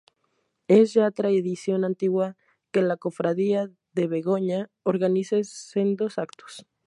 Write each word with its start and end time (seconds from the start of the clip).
Es 0.67 0.93
ya 0.95 1.11
tradición 1.11 1.85
antigua 1.85 2.35
que 2.71 2.81
la 2.81 2.97
Cofradía 2.97 3.69
de 3.93 4.07
Begoña 4.07 4.71
organice 4.81 5.43
sendos 5.43 6.17
actos. 6.17 6.65